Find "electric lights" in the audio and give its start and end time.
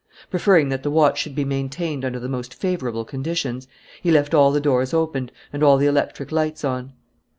5.85-6.65